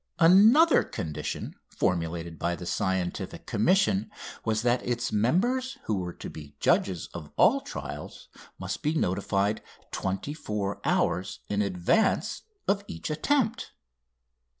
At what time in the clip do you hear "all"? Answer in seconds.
7.37-7.61